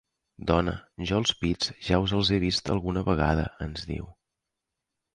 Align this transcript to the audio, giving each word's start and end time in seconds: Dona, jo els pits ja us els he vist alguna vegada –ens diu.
Dona, 0.51 0.71
jo 1.09 1.19
els 1.23 1.33
pits 1.43 1.71
ja 1.89 2.01
us 2.05 2.15
els 2.21 2.33
he 2.33 2.41
vist 2.47 2.75
alguna 2.77 3.07
vegada 3.13 3.47
–ens 3.55 3.89
diu. 3.95 4.13